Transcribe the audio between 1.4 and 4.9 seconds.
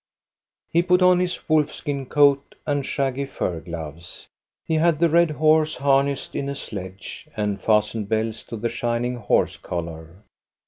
wolfskin coat and shaggy fur gloves. He